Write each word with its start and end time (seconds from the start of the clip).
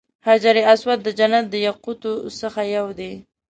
حجر 0.27 0.55
اسود 0.73 0.99
د 1.03 1.07
جنت 1.19 1.45
د 1.49 1.55
یاقوتو 1.67 2.11
څخه 2.41 2.61
یو 2.75 2.87
دی. 2.99 3.13